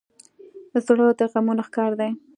[0.85, 2.09] زړه د غمونو ښکار دی.